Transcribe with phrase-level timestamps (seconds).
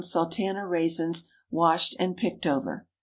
[0.03, 2.87] sultana raisins, washed and picked over.